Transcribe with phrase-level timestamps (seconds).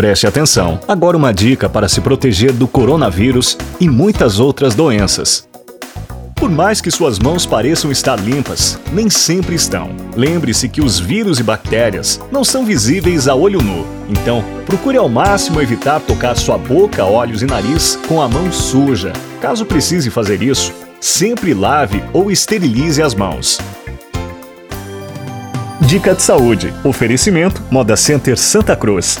[0.00, 0.80] Preste atenção.
[0.88, 5.46] Agora uma dica para se proteger do coronavírus e muitas outras doenças.
[6.34, 9.90] Por mais que suas mãos pareçam estar limpas, nem sempre estão.
[10.16, 13.86] Lembre-se que os vírus e bactérias não são visíveis a olho nu.
[14.08, 19.12] Então, procure ao máximo evitar tocar sua boca, olhos e nariz com a mão suja.
[19.38, 23.58] Caso precise fazer isso, sempre lave ou esterilize as mãos.
[25.82, 26.72] Dica de saúde.
[26.84, 29.20] Oferecimento Moda Center Santa Cruz.